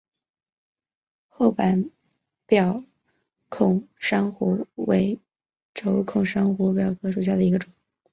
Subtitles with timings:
[1.27, 1.91] 厚板
[2.47, 2.83] 表
[3.49, 5.19] 孔珊瑚为
[5.75, 7.71] 轴孔珊瑚科表孔珊瑚属下的一个种。